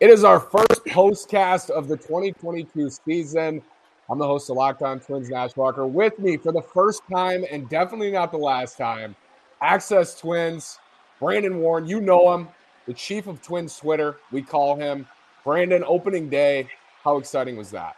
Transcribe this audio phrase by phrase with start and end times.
[0.00, 3.60] It is our first postcast of the 2022 season.
[4.08, 5.88] I'm the host of Locked On Twins, Nash Walker.
[5.88, 9.16] With me for the first time and definitely not the last time,
[9.60, 10.78] Access Twins,
[11.18, 11.84] Brandon Warren.
[11.84, 12.46] You know him,
[12.86, 14.18] the chief of Twins Twitter.
[14.30, 15.04] We call him
[15.42, 15.82] Brandon.
[15.84, 16.68] Opening day.
[17.02, 17.96] How exciting was that?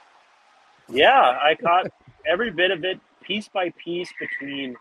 [0.89, 1.87] Yeah, I caught
[2.27, 4.75] every bit of it, piece by piece, between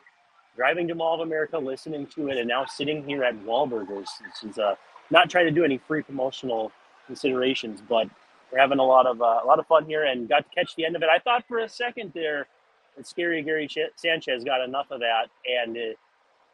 [0.56, 4.08] driving to Mall of America, listening to it, and now sitting here at Wahlburgers.
[4.24, 4.76] This is uh,
[5.12, 6.72] not trying to do any free promotional
[7.10, 8.08] considerations, but
[8.52, 10.76] we're having a lot of uh, a lot of fun here and got to catch
[10.76, 11.10] the end of it.
[11.10, 12.48] I thought for a second there
[12.96, 15.26] that Scary Gary Ch- Sanchez got enough of that,
[15.64, 15.82] and uh,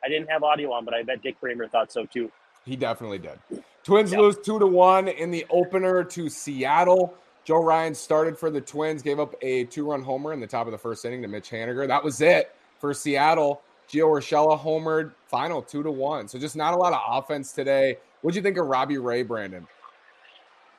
[0.04, 2.31] I didn't have audio on, but I bet Dick Bremer thought so too.
[2.66, 3.38] He definitely did.
[3.84, 4.22] Twins yep.
[4.22, 7.14] lose two to one in the opener to Seattle.
[7.44, 10.72] Joe Ryan started for the Twins, gave up a two-run homer in the top of
[10.72, 11.88] the first inning to Mitch Haniger.
[11.88, 13.62] That was it for Seattle.
[13.88, 16.28] Gio Urshela homered, final two to one.
[16.28, 17.98] So just not a lot of offense today.
[18.22, 19.67] What'd you think of Robbie Ray, Brandon?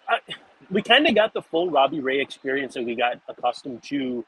[0.09, 0.19] I,
[0.71, 4.25] we kind of got the full Robbie Ray experience that we got accustomed to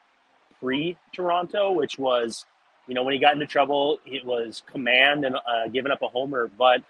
[0.60, 2.44] pre Toronto, which was,
[2.86, 6.08] you know, when he got into trouble, it was command and uh, giving up a
[6.08, 6.50] homer.
[6.58, 6.82] But,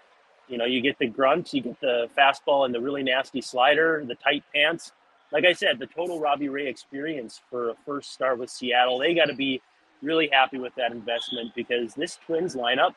[0.47, 4.03] you know, you get the grunt, you get the fastball and the really nasty slider,
[4.07, 4.91] the tight pants.
[5.31, 9.13] Like I said, the total Robbie Ray experience for a first start with Seattle, they
[9.13, 9.61] got to be
[10.01, 12.95] really happy with that investment because this Twins lineup,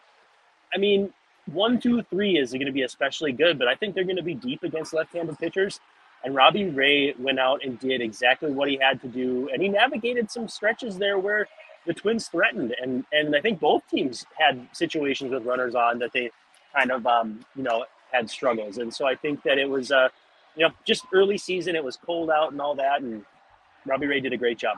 [0.74, 1.12] I mean,
[1.46, 4.22] one, two, three is going to be especially good, but I think they're going to
[4.22, 5.80] be deep against left-handed pitchers.
[6.24, 9.68] And Robbie Ray went out and did exactly what he had to do, and he
[9.68, 11.48] navigated some stretches there where
[11.84, 16.12] the Twins threatened, and and I think both teams had situations with runners on that
[16.12, 16.30] they
[16.74, 20.08] kind of um, you know had struggles, and so I think that it was uh,
[20.54, 23.24] you know just early season, it was cold out and all that, and
[23.84, 24.76] Robbie Ray did a great job.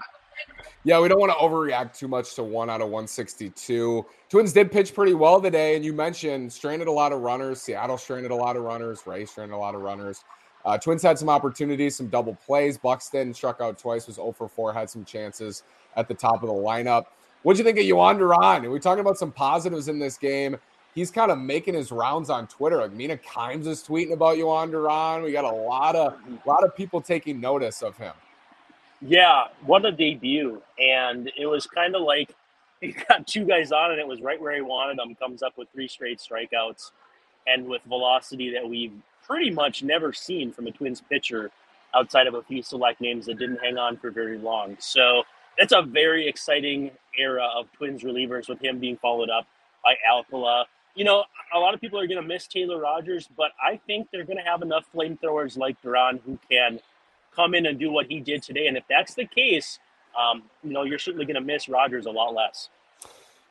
[0.84, 4.04] Yeah, we don't want to overreact too much to one out of 162.
[4.28, 7.62] Twins did pitch pretty well today, and you mentioned stranded a lot of runners.
[7.62, 9.06] Seattle stranded a lot of runners.
[9.06, 10.24] Ray stranded a lot of runners.
[10.64, 12.76] Uh, Twins had some opportunities, some double plays.
[12.78, 15.62] Buxton struck out twice, was 0 for 4, had some chances
[15.96, 17.04] at the top of the lineup.
[17.42, 18.70] What'd you think of Jhoan Duran?
[18.70, 20.56] We're talking about some positives in this game.
[20.94, 22.78] He's kind of making his rounds on Twitter.
[22.78, 25.22] Like Mina Kimes is tweeting about Jhoan Duran.
[25.22, 28.14] We got a lot of a lot of people taking notice of him.
[29.06, 30.62] Yeah, what a debut.
[30.78, 32.34] And it was kind of like
[32.80, 35.14] he got two guys on and it was right where he wanted them.
[35.14, 36.90] Comes up with three straight strikeouts
[37.46, 38.92] and with velocity that we've
[39.26, 41.50] pretty much never seen from a Twins pitcher
[41.94, 44.76] outside of a few select names that didn't hang on for very long.
[44.80, 45.22] So
[45.58, 49.46] that's a very exciting era of Twins relievers with him being followed up
[49.84, 50.66] by Alcala.
[50.94, 54.08] You know, a lot of people are going to miss Taylor Rogers, but I think
[54.10, 56.80] they're going to have enough flamethrowers like Duran who can–
[57.34, 58.66] come in and do what he did today.
[58.66, 59.78] And if that's the case,
[60.18, 62.70] um, you know, you're certainly going to miss Rogers a lot less.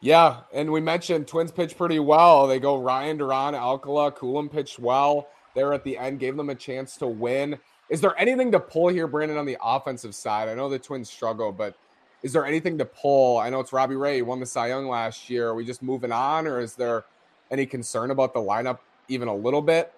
[0.02, 2.46] Yeah, and we mentioned Twins pitch pretty well.
[2.48, 6.56] They go Ryan Duran, Alcala, Coulombe pitched well there at the end, gave them a
[6.56, 7.58] chance to win.
[7.90, 10.50] Is there anything to pull here, Brandon, on the offensive side?
[10.50, 11.76] I know the Twins struggle, but
[12.22, 13.38] is there anything to pull?
[13.38, 15.50] I know it's Robbie Ray won the Cy Young last year.
[15.50, 17.06] Are we just moving on, or is there
[17.52, 19.94] any concern about the lineup even a little bit?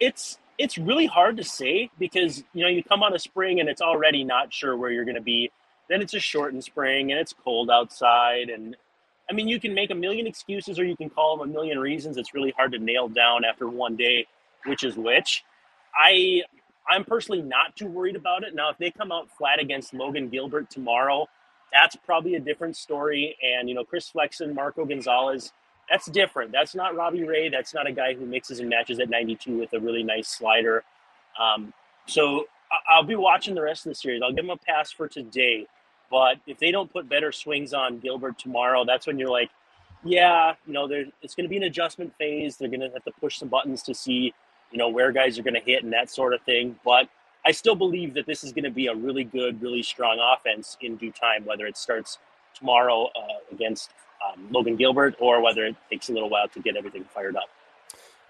[0.00, 3.68] It's it's really hard to say because you know you come on a spring and
[3.68, 5.50] it's already not sure where you're going to be.
[5.88, 8.76] Then it's a shortened spring and it's cold outside, and
[9.30, 11.78] I mean you can make a million excuses or you can call them a million
[11.78, 12.16] reasons.
[12.16, 14.26] It's really hard to nail down after one day
[14.64, 15.44] which is which.
[15.94, 16.42] I
[16.88, 18.54] I'm personally not too worried about it.
[18.54, 21.28] Now if they come out flat against Logan Gilbert tomorrow,
[21.72, 23.36] that's probably a different story.
[23.42, 25.52] And you know Chris Flexen, Marco Gonzalez
[25.90, 26.52] that's different.
[26.52, 27.48] That's not Robbie Ray.
[27.48, 30.84] That's not a guy who mixes and matches at 92 with a really nice slider.
[31.38, 31.72] Um,
[32.06, 32.46] so
[32.88, 34.20] I'll be watching the rest of the series.
[34.22, 35.66] I'll give them a pass for today.
[36.10, 39.50] But if they don't put better swings on Gilbert tomorrow, that's when you're like,
[40.04, 40.88] yeah, you know,
[41.22, 42.56] it's going to be an adjustment phase.
[42.56, 44.32] They're going to have to push some buttons to see,
[44.70, 46.78] you know, where guys are going to hit and that sort of thing.
[46.84, 47.08] But
[47.44, 50.76] I still believe that this is going to be a really good, really strong offense
[50.80, 52.18] in due time, whether it starts
[52.54, 53.90] tomorrow uh, against
[54.26, 57.48] um, Logan Gilbert or whether it takes a little while to get everything fired up.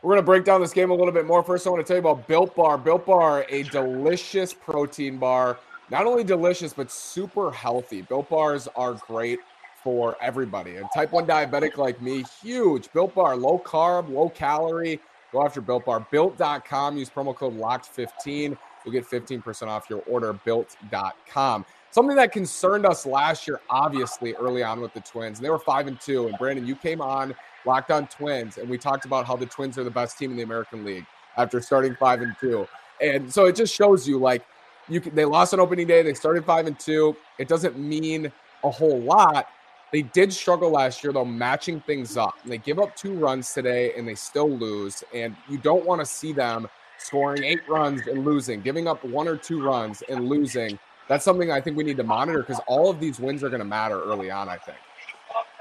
[0.03, 1.43] We're going to break down this game a little bit more.
[1.43, 2.79] First, I want to tell you about Built Bar.
[2.79, 5.59] Built Bar, a delicious protein bar.
[5.91, 8.03] Not only delicious, but super healthy.
[8.03, 9.41] Built Bars are great
[9.83, 10.77] for everybody.
[10.77, 12.93] And type 1 diabetic like me, huge.
[12.93, 15.01] Built Bar, low carb, low calorie.
[15.33, 16.07] Go after Built Bar.
[16.11, 16.97] Built.com.
[16.97, 18.57] Use promo code LOCKED15.
[18.85, 20.33] You'll get 15% off your order.
[20.33, 21.65] Built.com.
[21.91, 25.39] Something that concerned us last year, obviously, early on with the Twins.
[25.39, 26.29] And they were five and two.
[26.29, 29.79] And Brandon, you came on Locked On Twins, and we talked about how the Twins
[29.79, 31.07] are the best team in the American League
[31.37, 32.67] after starting five and two.
[33.01, 34.45] And so it just shows you like
[34.89, 36.03] you can, they lost on opening day.
[36.03, 37.17] They started five and two.
[37.39, 38.31] It doesn't mean
[38.65, 39.49] a whole lot.
[39.93, 42.35] They did struggle last year, though, matching things up.
[42.43, 45.03] And they give up two runs today and they still lose.
[45.15, 46.69] And you don't want to see them
[46.99, 50.79] scoring eight runs and losing, giving up one or two runs and losing.
[51.09, 53.61] That's something I think we need to monitor because all of these wins are going
[53.61, 54.49] to matter early on.
[54.49, 54.77] I think.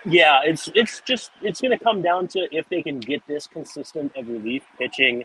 [0.05, 3.47] Yeah, it's it's just it's going to come down to if they can get this
[3.47, 5.23] consistent of relief pitching,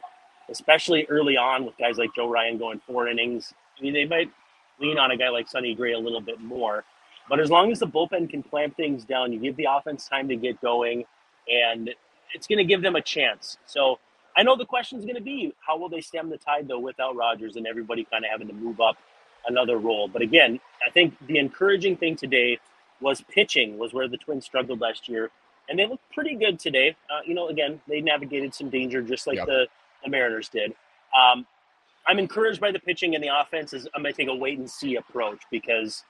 [0.48, 3.52] especially early on with guys like Joe Ryan going four innings.
[3.78, 4.30] I mean, they might
[4.80, 6.84] lean on a guy like Sonny Gray a little bit more,
[7.28, 10.28] but as long as the bullpen can clamp things down, you give the offense time
[10.28, 11.04] to get going,
[11.52, 11.90] and
[12.34, 13.58] it's going to give them a chance.
[13.66, 13.98] So
[14.36, 16.80] I know the question is going to be how will they stem the tide though
[16.80, 18.96] without Rogers and everybody kind of having to move up
[19.48, 20.08] another role.
[20.08, 22.58] But again, I think the encouraging thing today
[23.00, 25.30] was pitching was where the Twins struggled last year,
[25.68, 26.96] and they looked pretty good today.
[27.10, 29.46] Uh, you know, again, they navigated some danger just like yep.
[29.46, 29.66] the,
[30.04, 30.74] the Mariners did.
[31.16, 31.46] Um,
[32.06, 33.72] I'm encouraged by the pitching and the offense.
[33.72, 36.04] Is I'm going to take a wait and see approach because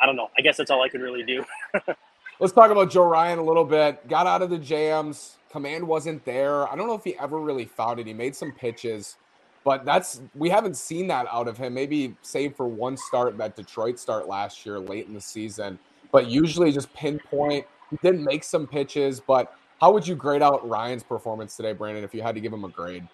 [0.00, 0.30] I don't know.
[0.36, 1.44] I guess that's all I could really do.
[2.40, 4.06] Let's talk about Joe Ryan a little bit.
[4.08, 5.36] Got out of the jams.
[5.50, 6.68] Command wasn't there.
[6.68, 8.08] I don't know if he ever really found it.
[8.08, 9.16] He made some pitches,
[9.64, 11.74] but that's we haven't seen that out of him.
[11.74, 15.78] Maybe save for one start, that Detroit start last year, late in the season.
[16.12, 17.66] But usually just pinpoint.
[17.90, 22.04] He did make some pitches, but how would you grade out Ryan's performance today, Brandon,
[22.04, 23.06] if you had to give him a grade?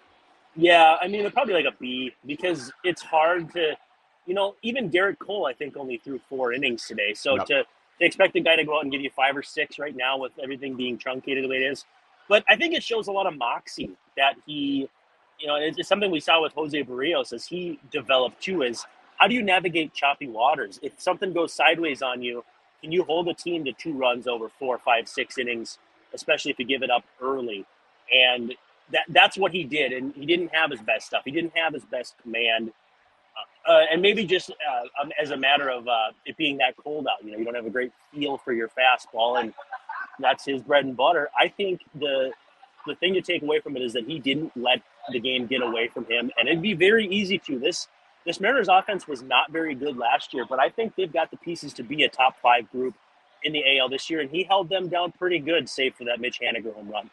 [0.55, 3.75] Yeah, I mean, probably like a B because it's hard to,
[4.25, 7.13] you know, even Gerrit Cole, I think, only threw four innings today.
[7.13, 7.45] So yep.
[7.47, 9.95] to, to expect a guy to go out and give you five or six right
[9.95, 11.85] now with everything being truncated the way it is,
[12.27, 14.89] but I think it shows a lot of moxie that he,
[15.41, 18.61] you know, it's, something we saw with Jose Berrios as he developed too.
[18.61, 18.85] Is
[19.17, 20.79] how do you navigate choppy waters?
[20.81, 22.43] If something goes sideways on you,
[22.81, 25.79] can you hold a team to two runs over four, five, six innings,
[26.13, 27.65] especially if you give it up early?
[28.13, 28.53] And
[28.91, 31.23] that that's what he did, and he didn't have his best stuff.
[31.25, 32.71] He didn't have his best command,
[33.67, 36.75] uh, uh, and maybe just uh, um, as a matter of uh, it being that
[36.77, 37.23] cold out.
[37.23, 39.53] You know, you don't have a great feel for your fastball, and
[40.19, 41.29] that's his bread and butter.
[41.39, 42.31] I think the
[42.85, 44.81] the thing to take away from it is that he didn't let
[45.11, 47.59] the game get away from him, and it'd be very easy to.
[47.59, 47.87] This
[48.25, 51.37] this Mariners offense was not very good last year, but I think they've got the
[51.37, 52.93] pieces to be a top five group
[53.43, 56.19] in the AL this year, and he held them down pretty good, save for that
[56.19, 57.09] Mitch Haniger home run.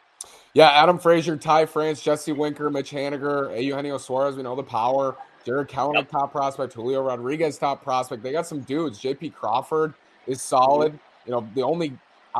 [0.53, 5.15] Yeah, Adam Frazier, Ty France, Jesse Winker, Mitch Haniger, Eugenio Suarez, we know the power.
[5.45, 6.11] Jarred Kelenic, yep.
[6.11, 6.73] top prospect.
[6.73, 8.21] Julio Rodriguez, top prospect.
[8.21, 8.99] They got some dudes.
[8.99, 9.93] JP Crawford
[10.27, 10.93] is solid.
[10.93, 10.99] Mm-hmm.
[11.25, 11.97] You know, the only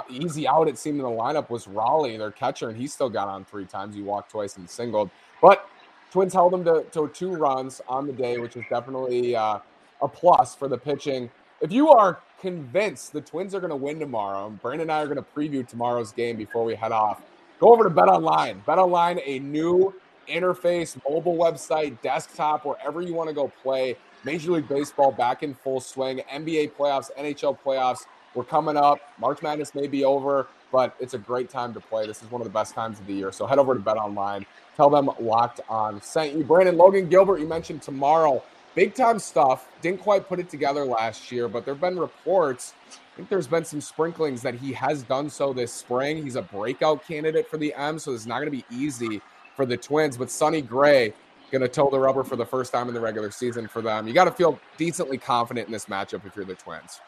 [0.09, 3.27] easy out it seemed in the lineup was Raleigh, their catcher, and he still got
[3.27, 3.95] on three times.
[3.95, 5.09] He walked twice and singled.
[5.41, 5.67] But
[6.11, 9.59] Twins held them to, to two runs on the day, which is definitely uh,
[10.01, 11.29] a plus for the pitching.
[11.61, 15.01] If you are convinced the Twins are going to win tomorrow, and Brandon and I
[15.01, 17.21] are going to preview tomorrow's game before we head off,
[17.59, 18.61] go over to Bet Online.
[18.65, 19.93] Bet Online, a new
[20.27, 23.95] interface, mobile website, desktop, wherever you want to go play.
[24.23, 26.21] Major League Baseball back in full swing.
[26.31, 28.05] NBA playoffs, NHL playoffs
[28.35, 28.99] we're coming up.
[29.19, 32.05] March Madness may be over, but it's a great time to play.
[32.05, 33.31] This is one of the best times of the year.
[33.31, 34.45] So head over to Bet Online.
[34.75, 36.43] Tell them Locked On sent you.
[36.43, 38.43] Brandon Logan Gilbert, you mentioned tomorrow.
[38.75, 39.67] Big time stuff.
[39.81, 42.73] Didn't quite put it together last year, but there have been reports.
[42.91, 46.23] I think there's been some sprinklings that he has done so this spring.
[46.23, 49.21] He's a breakout candidate for the M, so it's not going to be easy
[49.55, 50.17] for the Twins.
[50.17, 51.13] But Sonny Gray
[51.51, 54.07] going to toe the rubber for the first time in the regular season for them.
[54.07, 56.99] You got to feel decently confident in this matchup if you're the Twins.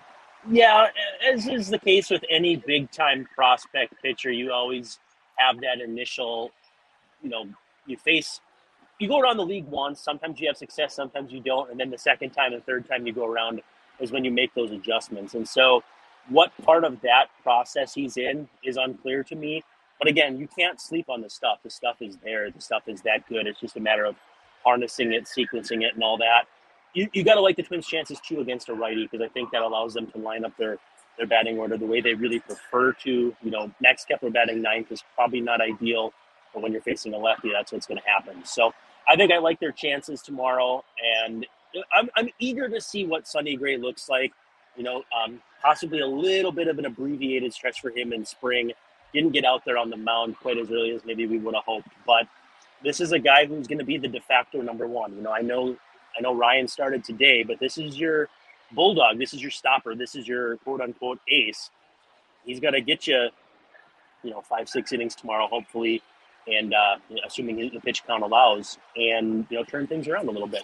[0.49, 0.87] Yeah,
[1.31, 4.99] as is the case with any big time prospect pitcher, you always
[5.35, 6.51] have that initial,
[7.21, 7.45] you know,
[7.85, 8.41] you face,
[8.99, 11.69] you go around the league once, sometimes you have success, sometimes you don't.
[11.69, 13.61] And then the second time and third time you go around
[13.99, 15.35] is when you make those adjustments.
[15.35, 15.83] And so,
[16.29, 19.63] what part of that process he's in is unclear to me.
[19.99, 21.59] But again, you can't sleep on the stuff.
[21.63, 23.47] The stuff is there, the stuff is that good.
[23.47, 24.15] It's just a matter of
[24.63, 26.45] harnessing it, sequencing it, and all that
[26.93, 29.51] you, you got to like the Twins' chances too against a righty because I think
[29.51, 30.77] that allows them to line up their
[31.17, 33.35] their batting order the way they really prefer to.
[33.41, 36.13] You know, Max Kepler batting ninth is probably not ideal,
[36.53, 38.43] but when you're facing a lefty, that's what's going to happen.
[38.45, 38.73] So
[39.07, 40.83] I think I like their chances tomorrow,
[41.23, 41.45] and
[41.93, 44.33] I'm I'm eager to see what Sonny Gray looks like.
[44.75, 48.71] You know, um, possibly a little bit of an abbreviated stretch for him in spring.
[49.13, 51.65] Didn't get out there on the mound quite as early as maybe we would have
[51.65, 52.27] hoped, but
[52.83, 55.13] this is a guy who's going to be the de facto number one.
[55.13, 55.77] You know, I know
[56.17, 58.29] I know Ryan started today, but this is your
[58.71, 59.17] bulldog.
[59.17, 59.95] This is your stopper.
[59.95, 61.69] This is your quote unquote ace.
[62.45, 63.29] He's got to get you,
[64.23, 66.01] you know, five six innings tomorrow, hopefully,
[66.47, 70.47] and uh, assuming the pitch count allows, and you know, turn things around a little
[70.47, 70.63] bit.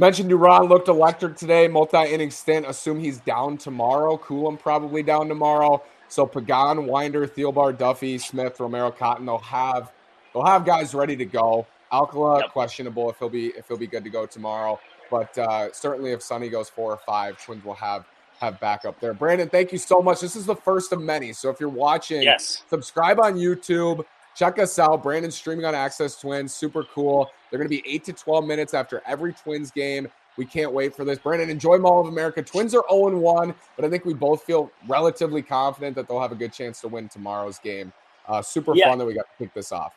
[0.00, 2.66] Mentioned Duran looked electric today, multi-inning stint.
[2.66, 4.16] Assume he's down tomorrow.
[4.16, 5.82] Coulombe probably down tomorrow.
[6.06, 9.26] So Pagan, Winder, Thielbar, Duffy, Smith, Romero, Cotton.
[9.26, 9.92] They'll have
[10.32, 11.66] they'll have guys ready to go.
[11.92, 12.52] Alcala yep.
[12.52, 14.78] questionable if he'll be if he'll be good to go tomorrow.
[15.10, 18.04] But uh, certainly, if Sonny goes four or five, Twins will have
[18.40, 19.12] have backup there.
[19.12, 20.20] Brandon, thank you so much.
[20.20, 21.32] This is the first of many.
[21.32, 22.62] So if you're watching, yes.
[22.70, 24.04] subscribe on YouTube.
[24.36, 25.02] Check us out.
[25.02, 26.54] Brandon streaming on Access Twins.
[26.54, 27.28] Super cool.
[27.50, 30.06] They're going to be 8 to 12 minutes after every Twins game.
[30.36, 31.18] We can't wait for this.
[31.18, 32.40] Brandon, enjoy Mall of America.
[32.44, 36.30] Twins are 0 1, but I think we both feel relatively confident that they'll have
[36.30, 37.92] a good chance to win tomorrow's game.
[38.28, 38.88] Uh, super Yeah.
[38.88, 39.94] fun that we got to kick this off.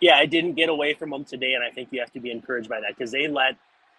[0.00, 2.30] Yeah, I didn't get away from them today, and I think you have to be
[2.30, 3.56] encouraged by that because they let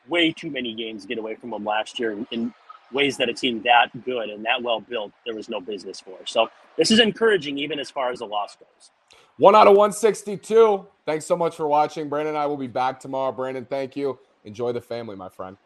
[0.07, 2.53] way too many games get away from them last year in, in
[2.91, 6.17] ways that a team that good and that well built there was no business for.
[6.25, 8.91] So this is encouraging, even as far as the loss goes.
[9.37, 10.85] One out of 162.
[11.05, 12.07] Thanks so much for watching.
[12.07, 13.31] Brandon and I will be back tomorrow.
[13.31, 14.19] Brandon, thank you.
[14.45, 15.57] Enjoy the family, my friend.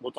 [0.00, 0.18] We'll talk.